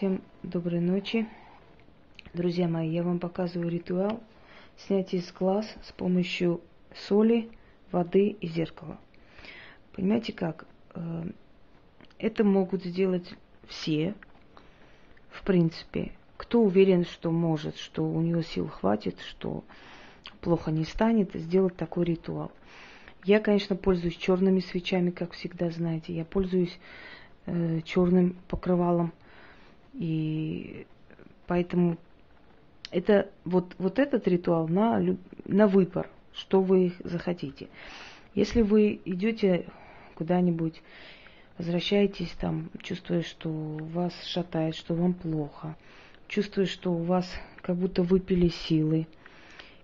Всем 0.00 0.22
доброй 0.42 0.80
ночи. 0.80 1.28
Друзья 2.32 2.68
мои, 2.68 2.88
я 2.88 3.02
вам 3.02 3.18
показываю 3.18 3.70
ритуал 3.70 4.22
снятия 4.78 5.20
с 5.20 5.30
глаз 5.30 5.66
с 5.82 5.92
помощью 5.92 6.62
соли, 7.06 7.50
воды 7.92 8.28
и 8.28 8.46
зеркала. 8.46 8.98
Понимаете 9.92 10.32
как? 10.32 10.66
Э, 10.94 11.24
это 12.18 12.44
могут 12.44 12.82
сделать 12.82 13.34
все, 13.68 14.14
в 15.28 15.42
принципе. 15.42 16.12
Кто 16.38 16.62
уверен, 16.62 17.04
что 17.04 17.30
может, 17.30 17.76
что 17.76 18.02
у 18.02 18.22
него 18.22 18.40
сил 18.40 18.68
хватит, 18.68 19.20
что 19.20 19.64
плохо 20.40 20.70
не 20.70 20.84
станет, 20.84 21.34
сделать 21.34 21.76
такой 21.76 22.06
ритуал. 22.06 22.52
Я, 23.24 23.38
конечно, 23.38 23.76
пользуюсь 23.76 24.16
черными 24.16 24.60
свечами, 24.60 25.10
как 25.10 25.32
всегда 25.32 25.68
знаете. 25.70 26.14
Я 26.14 26.24
пользуюсь 26.24 26.78
э, 27.44 27.82
черным 27.84 28.38
покрывалом. 28.48 29.12
И 29.94 30.86
поэтому 31.46 31.98
это 32.90 33.30
вот, 33.44 33.74
вот 33.78 33.98
этот 33.98 34.26
ритуал 34.28 34.68
на, 34.68 35.16
на 35.44 35.66
выбор, 35.66 36.08
что 36.32 36.60
вы 36.60 36.92
захотите. 37.04 37.68
Если 38.34 38.62
вы 38.62 39.00
идете 39.04 39.66
куда-нибудь, 40.14 40.82
возвращаетесь 41.58 42.30
там, 42.40 42.70
чувствуя, 42.82 43.22
что 43.22 43.50
вас 43.50 44.12
шатает, 44.24 44.76
что 44.76 44.94
вам 44.94 45.14
плохо, 45.14 45.76
чувствуя, 46.28 46.66
что 46.66 46.92
у 46.92 47.02
вас 47.02 47.28
как 47.62 47.76
будто 47.76 48.02
выпили 48.02 48.48
силы– 48.48 49.06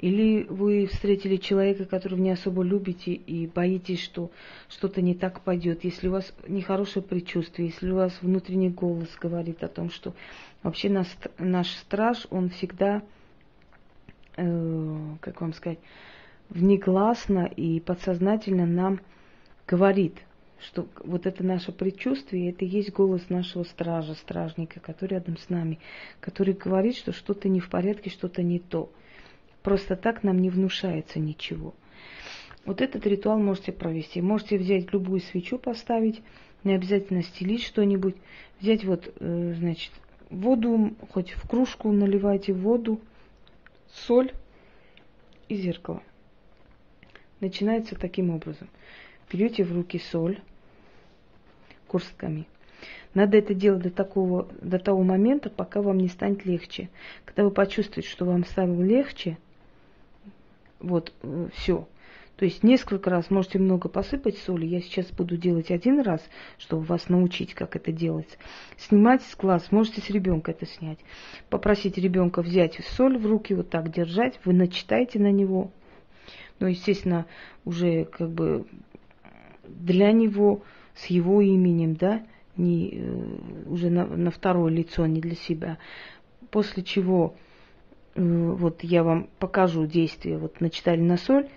или 0.00 0.44
вы 0.44 0.86
встретили 0.86 1.36
человека, 1.36 1.84
которого 1.84 2.18
не 2.18 2.30
особо 2.30 2.62
любите 2.62 3.12
и 3.12 3.46
боитесь, 3.46 4.02
что 4.02 4.30
что-то 4.66 5.02
не 5.02 5.14
так 5.14 5.42
пойдет. 5.42 5.84
Если 5.84 6.08
у 6.08 6.12
вас 6.12 6.32
нехорошее 6.48 7.02
предчувствие, 7.02 7.68
если 7.68 7.90
у 7.90 7.96
вас 7.96 8.16
внутренний 8.22 8.70
голос 8.70 9.14
говорит 9.20 9.62
о 9.62 9.68
том, 9.68 9.90
что 9.90 10.14
вообще 10.62 10.88
наш, 10.88 11.06
наш 11.38 11.68
страж, 11.72 12.26
он 12.30 12.48
всегда, 12.48 13.02
э, 14.38 15.16
как 15.20 15.42
вам 15.42 15.52
сказать, 15.52 15.80
внегласно 16.48 17.44
и 17.44 17.78
подсознательно 17.78 18.64
нам 18.64 19.00
говорит, 19.66 20.16
что 20.60 20.88
вот 21.04 21.26
это 21.26 21.44
наше 21.44 21.72
предчувствие, 21.72 22.52
это 22.52 22.64
и 22.64 22.68
есть 22.68 22.90
голос 22.90 23.28
нашего 23.28 23.64
стража, 23.64 24.14
стражника, 24.14 24.80
который 24.80 25.10
рядом 25.10 25.36
с 25.36 25.50
нами, 25.50 25.78
который 26.20 26.54
говорит, 26.54 26.96
что 26.96 27.12
что-то 27.12 27.50
не 27.50 27.60
в 27.60 27.68
порядке, 27.68 28.08
что-то 28.08 28.42
не 28.42 28.60
то. 28.60 28.90
Просто 29.62 29.96
так 29.96 30.22
нам 30.22 30.40
не 30.40 30.50
внушается 30.50 31.18
ничего. 31.18 31.74
Вот 32.64 32.80
этот 32.80 33.06
ритуал 33.06 33.38
можете 33.38 33.72
провести. 33.72 34.20
Можете 34.20 34.58
взять 34.58 34.92
любую 34.92 35.20
свечу, 35.20 35.58
поставить, 35.58 36.22
не 36.64 36.74
обязательно 36.74 37.22
стелить 37.22 37.62
что-нибудь. 37.62 38.16
Взять 38.60 38.84
вот, 38.84 39.12
э, 39.18 39.54
значит, 39.58 39.92
воду, 40.30 40.94
хоть 41.10 41.32
в 41.32 41.48
кружку 41.48 41.90
наливайте 41.90 42.52
воду, 42.52 43.00
соль 43.88 44.32
и 45.48 45.56
зеркало. 45.56 46.02
Начинается 47.40 47.96
таким 47.96 48.30
образом. 48.30 48.68
Берете 49.32 49.64
в 49.64 49.72
руки 49.72 49.98
соль 49.98 50.40
горстками. 51.88 52.46
Надо 53.14 53.36
это 53.38 53.54
делать 53.54 53.82
до, 53.82 53.90
такого, 53.90 54.48
до 54.62 54.78
того 54.78 55.02
момента, 55.02 55.50
пока 55.50 55.82
вам 55.82 55.98
не 55.98 56.08
станет 56.08 56.44
легче. 56.44 56.88
Когда 57.24 57.44
вы 57.44 57.50
почувствуете, 57.50 58.08
что 58.08 58.24
вам 58.24 58.44
стало 58.44 58.80
легче– 58.82 59.36
вот, 60.80 61.12
э, 61.22 61.48
все. 61.54 61.88
То 62.36 62.46
есть 62.46 62.62
несколько 62.62 63.10
раз 63.10 63.30
можете 63.30 63.58
много 63.58 63.90
посыпать 63.90 64.38
соли. 64.38 64.64
Я 64.64 64.80
сейчас 64.80 65.10
буду 65.10 65.36
делать 65.36 65.70
один 65.70 66.00
раз, 66.00 66.26
чтобы 66.56 66.84
вас 66.84 67.10
научить, 67.10 67.52
как 67.52 67.76
это 67.76 67.92
делать. 67.92 68.38
Снимать 68.78 69.22
с 69.22 69.36
глаз, 69.36 69.70
можете 69.70 70.00
с 70.00 70.08
ребенка 70.08 70.52
это 70.52 70.64
снять. 70.64 70.98
Попросить 71.50 71.98
ребенка 71.98 72.40
взять 72.40 72.80
соль 72.96 73.18
в 73.18 73.26
руки, 73.26 73.52
вот 73.52 73.68
так 73.68 73.92
держать. 73.92 74.40
Вы 74.46 74.54
начитаете 74.54 75.18
на 75.18 75.30
него. 75.30 75.70
Ну, 76.60 76.66
естественно, 76.66 77.26
уже 77.66 78.06
как 78.06 78.30
бы 78.30 78.66
для 79.68 80.10
него, 80.12 80.62
с 80.94 81.06
его 81.06 81.42
именем, 81.42 81.94
да, 81.94 82.26
не, 82.56 82.90
э, 82.94 83.26
уже 83.66 83.90
на, 83.90 84.06
на 84.06 84.30
второе 84.30 84.72
лицо, 84.72 85.04
не 85.04 85.20
для 85.20 85.34
себя. 85.34 85.76
После 86.50 86.82
чего 86.82 87.36
вот 88.20 88.82
я 88.82 89.02
вам 89.02 89.28
покажу 89.38 89.86
действие. 89.86 90.38
Вот 90.38 90.60
начитали 90.60 91.00
на 91.00 91.16
соль, 91.16 91.48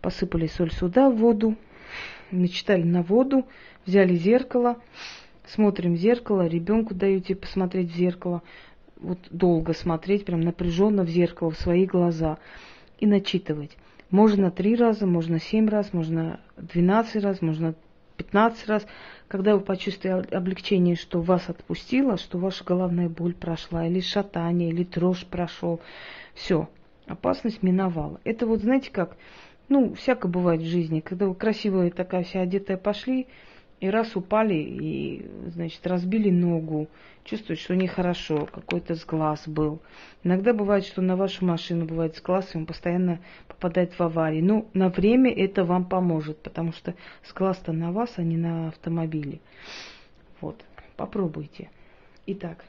посыпали 0.00 0.46
соль 0.46 0.72
сюда, 0.72 1.10
в 1.10 1.16
воду, 1.16 1.56
начитали 2.30 2.82
на 2.82 3.02
воду, 3.02 3.46
взяли 3.84 4.14
зеркало, 4.14 4.76
смотрим 5.46 5.94
в 5.94 5.98
зеркало, 5.98 6.46
ребенку 6.46 6.94
даете 6.94 7.34
посмотреть 7.34 7.92
в 7.92 7.96
зеркало, 7.96 8.42
вот 9.00 9.18
долго 9.30 9.74
смотреть, 9.74 10.24
прям 10.24 10.40
напряженно 10.40 11.04
в 11.04 11.08
зеркало, 11.08 11.50
в 11.50 11.58
свои 11.58 11.86
глаза 11.86 12.38
и 12.98 13.06
начитывать. 13.06 13.76
Можно 14.10 14.50
три 14.50 14.76
раза, 14.76 15.06
можно 15.06 15.40
семь 15.40 15.68
раз, 15.68 15.92
можно 15.92 16.40
двенадцать 16.56 17.22
раз, 17.22 17.42
можно 17.42 17.74
15 18.16 18.68
раз, 18.68 18.86
когда 19.28 19.54
вы 19.54 19.60
почувствовали 19.60 20.26
облегчение, 20.34 20.96
что 20.96 21.20
вас 21.20 21.48
отпустило, 21.48 22.16
что 22.16 22.38
ваша 22.38 22.64
головная 22.64 23.08
боль 23.08 23.34
прошла, 23.34 23.86
или 23.86 24.00
шатание, 24.00 24.70
или 24.70 24.84
дрожь 24.84 25.26
прошел, 25.26 25.80
все, 26.34 26.68
опасность 27.06 27.62
миновала. 27.62 28.20
Это 28.24 28.46
вот, 28.46 28.60
знаете 28.60 28.90
как, 28.90 29.16
ну, 29.68 29.94
всякое 29.94 30.28
бывает 30.28 30.60
в 30.60 30.66
жизни, 30.66 31.00
когда 31.00 31.26
вы 31.26 31.34
красивая 31.34 31.90
такая 31.90 32.24
вся 32.24 32.40
одетая 32.40 32.76
пошли, 32.76 33.26
и 33.80 33.90
раз 33.90 34.16
упали, 34.16 34.54
и, 34.54 35.26
значит, 35.50 35.86
разбили 35.86 36.30
ногу, 36.30 36.88
чувствуете, 37.24 37.62
что 37.62 37.76
нехорошо, 37.76 38.46
какой-то 38.46 38.94
сглаз 38.94 39.46
был. 39.46 39.80
Иногда 40.24 40.54
бывает, 40.54 40.84
что 40.84 41.02
на 41.02 41.16
вашу 41.16 41.44
машину 41.44 41.84
бывает 41.84 42.16
сглаз, 42.16 42.54
и 42.54 42.58
он 42.58 42.64
постоянно 42.64 43.20
попадает 43.46 43.98
в 43.98 44.02
аварии. 44.02 44.40
Ну, 44.40 44.68
на 44.72 44.88
время 44.88 45.30
это 45.30 45.64
вам 45.64 45.84
поможет, 45.84 46.38
потому 46.38 46.72
что 46.72 46.94
сглаз-то 47.28 47.72
на 47.72 47.92
вас, 47.92 48.14
а 48.16 48.22
не 48.22 48.38
на 48.38 48.68
автомобиле. 48.68 49.40
Вот, 50.40 50.64
попробуйте. 50.96 51.68
Итак, 52.26 52.64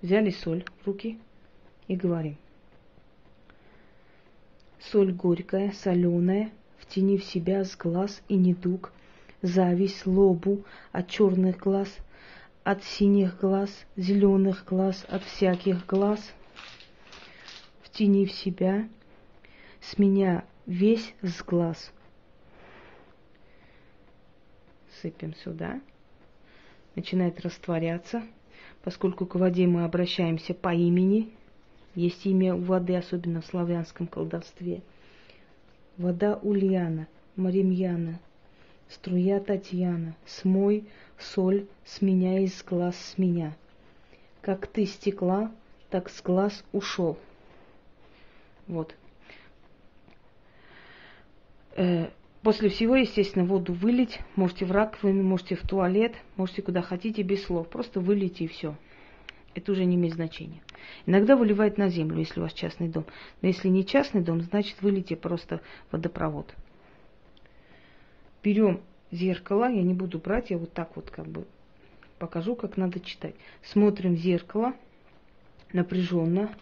взяли 0.00 0.30
соль 0.30 0.64
в 0.82 0.86
руки 0.86 1.18
и 1.86 1.96
говорим. 1.96 2.36
Соль 4.78 5.12
горькая, 5.12 5.72
соленая, 5.72 6.50
втяни 6.78 7.18
в 7.18 7.24
себя 7.24 7.64
с 7.64 7.76
глаз 7.76 8.22
и 8.28 8.36
недуг– 8.36 8.92
зависть, 9.42 10.06
лобу 10.06 10.64
от 10.92 11.08
черных 11.08 11.58
глаз, 11.58 11.88
от 12.64 12.82
синих 12.84 13.38
глаз, 13.40 13.70
зеленых 13.96 14.64
глаз, 14.66 15.04
от 15.08 15.22
всяких 15.22 15.86
глаз. 15.86 16.20
Втяни 17.82 18.26
в 18.26 18.32
себя, 18.32 18.88
с 19.80 19.98
меня 19.98 20.44
весь 20.66 21.14
с 21.22 21.42
глаз. 21.42 21.92
Сыпем 25.00 25.34
сюда. 25.36 25.80
Начинает 26.94 27.40
растворяться, 27.40 28.22
поскольку 28.82 29.26
к 29.26 29.34
воде 29.34 29.66
мы 29.66 29.84
обращаемся 29.84 30.54
по 30.54 30.74
имени. 30.74 31.32
Есть 31.94 32.26
имя 32.26 32.54
у 32.54 32.62
воды, 32.62 32.96
особенно 32.96 33.40
в 33.40 33.46
славянском 33.46 34.06
колдовстве. 34.06 34.82
Вода 35.96 36.36
Ульяна, 36.36 37.06
Маримьяна, 37.36 38.18
Струя 38.88 39.40
Татьяна, 39.40 40.14
смой 40.26 40.84
соль 41.18 41.66
с 41.84 42.02
меня 42.02 42.40
из 42.40 42.62
глаз 42.62 42.96
с 42.96 43.18
меня. 43.18 43.56
Как 44.40 44.66
ты 44.66 44.86
стекла, 44.86 45.50
так 45.90 46.08
с 46.08 46.22
глаз 46.22 46.64
ушел. 46.72 47.18
Вот. 48.68 48.94
Э, 51.76 52.10
после 52.42 52.68
всего, 52.68 52.96
естественно, 52.96 53.44
воду 53.44 53.72
вылить. 53.72 54.20
Можете 54.36 54.64
в 54.64 54.72
раковину, 54.72 55.22
можете 55.22 55.56
в 55.56 55.62
туалет, 55.62 56.14
можете 56.36 56.62
куда 56.62 56.80
хотите, 56.80 57.22
без 57.22 57.44
слов. 57.44 57.68
Просто 57.68 58.00
вылейте 58.00 58.44
и 58.44 58.48
все. 58.48 58.76
Это 59.54 59.72
уже 59.72 59.84
не 59.84 59.96
имеет 59.96 60.14
значения. 60.14 60.62
Иногда 61.06 61.34
выливать 61.34 61.78
на 61.78 61.88
землю, 61.88 62.18
если 62.18 62.38
у 62.38 62.44
вас 62.44 62.52
частный 62.52 62.88
дом. 62.88 63.04
Но 63.40 63.48
если 63.48 63.68
не 63.68 63.84
частный 63.84 64.20
дом, 64.20 64.42
значит 64.42 64.80
вылейте 64.80 65.16
просто 65.16 65.60
водопровод 65.90 66.54
берем 68.42 68.80
зеркало, 69.10 69.70
я 69.70 69.82
не 69.82 69.94
буду 69.94 70.18
брать, 70.18 70.50
я 70.50 70.58
вот 70.58 70.72
так 70.72 70.96
вот 70.96 71.10
как 71.10 71.26
бы 71.26 71.46
покажу, 72.18 72.54
как 72.54 72.76
надо 72.76 73.00
читать. 73.00 73.34
Смотрим 73.62 74.14
в 74.14 74.18
зеркало 74.18 74.74
напряженно. 75.72 76.54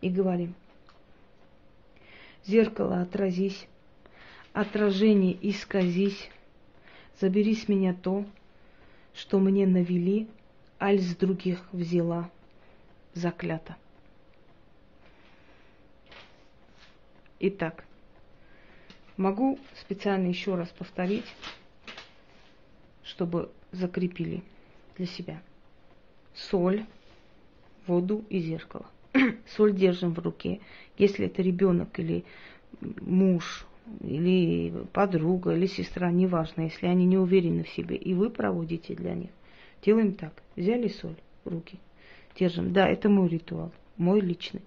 И 0.00 0.08
говорим. 0.08 0.54
Зеркало, 2.44 3.02
отразись. 3.02 3.66
Отражение, 4.52 5.36
исказись. 5.42 6.30
Забери 7.20 7.54
с 7.54 7.68
меня 7.68 7.94
то, 7.94 8.24
что 9.14 9.38
мне 9.38 9.66
навели, 9.66 10.26
аль 10.80 10.98
с 10.98 11.14
других 11.14 11.68
взяла, 11.72 12.30
заклято. 13.12 13.76
Итак, 17.40 17.84
могу 19.16 19.58
специально 19.80 20.28
еще 20.28 20.54
раз 20.54 20.68
повторить. 20.68 21.24
чтобы 23.02 23.50
закрепили 23.72 24.42
для 24.96 25.06
себя. 25.06 25.42
Соль, 26.34 26.84
воду 27.86 28.24
и 28.28 28.38
зеркало. 28.38 28.86
Соль 29.56 29.74
держим 29.74 30.14
в 30.14 30.18
руке. 30.20 30.60
Если 30.96 31.26
это 31.26 31.42
ребенок 31.42 31.98
или 31.98 32.24
муж, 32.80 33.66
или 34.00 34.72
подруга, 34.92 35.54
или 35.56 35.66
сестра, 35.66 36.10
неважно, 36.12 36.62
если 36.62 36.86
они 36.86 37.04
не 37.06 37.18
уверены 37.18 37.64
в 37.64 37.68
себе, 37.70 37.96
и 37.96 38.14
вы 38.14 38.30
проводите 38.30 38.94
для 38.94 39.14
них. 39.14 39.30
Делаем 39.82 40.12
так. 40.12 40.42
Взяли 40.54 40.88
соль 40.88 41.16
в 41.44 41.48
руки, 41.48 41.80
держим. 42.38 42.72
Да, 42.72 42.88
это 42.88 43.08
мой 43.08 43.28
ритуал, 43.28 43.72
мой 43.96 44.20
личный. 44.20 44.62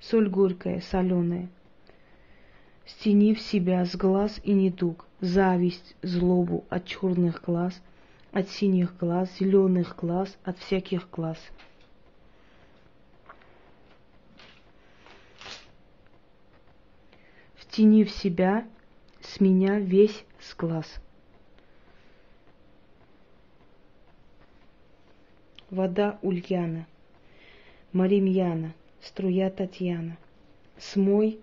Соль 0.00 0.28
горькая, 0.28 0.80
соленая. 0.80 1.48
Стени 2.86 3.34
в 3.34 3.40
себя 3.40 3.84
с 3.84 3.94
глаз 3.94 4.40
и 4.42 4.52
недуг, 4.52 5.06
зависть, 5.20 5.94
злобу 6.02 6.64
от 6.70 6.86
черных 6.86 7.42
глаз, 7.44 7.80
от 8.32 8.48
синих 8.48 8.96
глаз, 8.96 9.30
зеленых 9.38 9.96
глаз, 9.96 10.36
от 10.44 10.58
всяких 10.58 11.08
глаз– 11.10 11.38
Втяни 17.70 18.02
в 18.02 18.10
себя 18.10 18.66
с 19.20 19.38
меня 19.38 19.78
весь 19.78 20.24
сглаз. 20.42 20.86
Вода 25.70 26.18
Ульяна, 26.20 26.88
Маримьяна, 27.92 28.74
струя 29.02 29.50
Татьяна. 29.50 30.16
Смой 30.78 31.38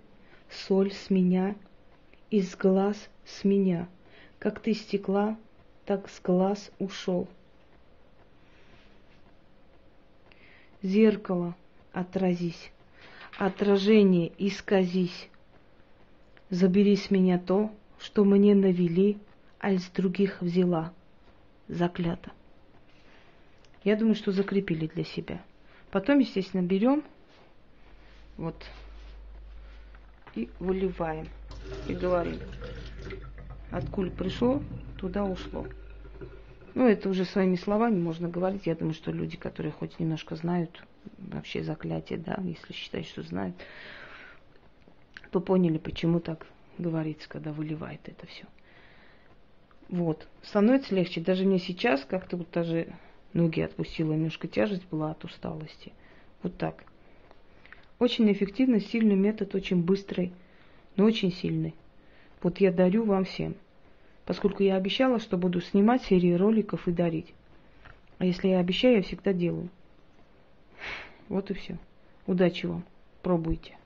соль 0.49 0.91
с 0.91 1.09
меня, 1.09 1.55
из 2.29 2.55
глаз 2.55 3.09
с 3.25 3.43
меня. 3.43 3.87
Как 4.39 4.59
ты 4.59 4.73
стекла, 4.73 5.37
так 5.85 6.09
с 6.09 6.21
глаз 6.21 6.71
ушел. 6.79 7.27
Зеркало, 10.81 11.55
отразись, 11.91 12.71
отражение 13.37 14.31
исказись, 14.37 15.29
Забери 16.49 16.95
с 16.95 17.11
меня 17.11 17.39
то, 17.39 17.71
что 17.99 18.23
мне 18.23 18.55
навели, 18.55 19.17
аль 19.61 19.79
с 19.79 19.89
других 19.89 20.41
взяла. 20.41 20.93
Заклято. 21.67 22.31
Я 23.83 23.97
думаю, 23.97 24.15
что 24.15 24.31
закрепили 24.31 24.87
для 24.87 25.03
себя. 25.03 25.41
Потом, 25.91 26.19
естественно, 26.19 26.61
берем 26.61 27.03
вот 28.37 28.55
и 30.35 30.49
выливаем. 30.59 31.27
И 31.87 31.93
говорим, 31.93 32.39
откуда 33.71 34.11
пришло, 34.11 34.61
туда 34.97 35.25
ушло. 35.25 35.65
Ну, 36.75 36.87
это 36.87 37.09
уже 37.09 37.25
своими 37.25 37.55
словами 37.55 37.99
можно 37.99 38.29
говорить. 38.29 38.67
Я 38.67 38.75
думаю, 38.75 38.93
что 38.93 39.11
люди, 39.11 39.35
которые 39.35 39.71
хоть 39.71 39.99
немножко 39.99 40.35
знают 40.35 40.83
вообще 41.17 41.63
заклятие, 41.63 42.19
да, 42.19 42.37
если 42.43 42.73
считать, 42.73 43.07
что 43.07 43.23
знают, 43.23 43.55
то 45.31 45.39
поняли, 45.39 45.77
почему 45.77 46.19
так 46.19 46.45
говорится, 46.77 47.27
когда 47.27 47.51
выливает 47.51 48.01
это 48.05 48.27
все. 48.27 48.45
Вот. 49.89 50.27
Становится 50.43 50.93
легче. 50.93 51.21
Даже 51.21 51.45
мне 51.45 51.59
сейчас 51.59 52.05
как-то 52.05 52.37
вот 52.37 52.51
даже 52.51 52.93
ноги 53.33 53.61
отпустила, 53.61 54.13
немножко 54.13 54.47
тяжесть 54.47 54.87
была 54.89 55.11
от 55.11 55.23
усталости. 55.23 55.93
Вот 56.43 56.57
так. 56.57 56.83
Очень 57.99 58.31
эффективный, 58.31 58.81
сильный 58.81 59.15
метод, 59.15 59.55
очень 59.55 59.81
быстрый, 59.81 60.31
но 60.95 61.05
очень 61.05 61.31
сильный. 61.31 61.73
Вот 62.43 62.59
я 62.59 62.71
дарю 62.71 63.03
вам 63.03 63.25
всем. 63.25 63.55
Поскольку 64.25 64.61
я 64.61 64.75
обещала, 64.75 65.19
что 65.19 65.37
буду 65.37 65.61
снимать 65.61 66.03
серии 66.03 66.33
роликов 66.33 66.87
и 66.87 66.91
дарить. 66.91 67.33
А 68.19 68.25
если 68.25 68.49
я 68.49 68.59
обещаю, 68.59 68.97
я 68.97 69.01
всегда 69.01 69.33
делаю. 69.33 69.69
Вот 71.29 71.49
и 71.49 71.53
все. 71.53 71.77
Удачи 72.27 72.65
вам. 72.65 72.83
Пробуйте. 73.21 73.77